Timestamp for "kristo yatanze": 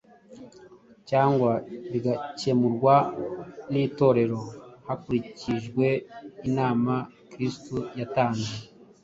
7.31-8.53